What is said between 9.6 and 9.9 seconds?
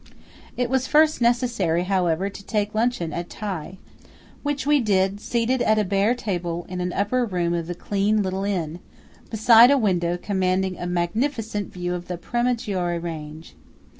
a